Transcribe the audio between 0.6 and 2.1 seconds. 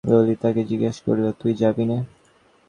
জিজ্ঞাসা করিল, তুই যাবি নে?